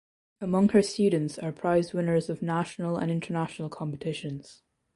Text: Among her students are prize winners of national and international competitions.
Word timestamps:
Among 0.39 0.69
her 0.69 0.81
students 0.81 1.37
are 1.37 1.51
prize 1.51 1.93
winners 1.93 2.27
of 2.27 2.41
national 2.41 2.97
and 2.97 3.11
international 3.11 3.69
competitions. 3.69 4.63